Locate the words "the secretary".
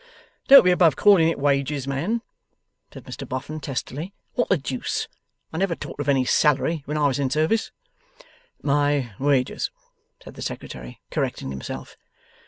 10.33-10.99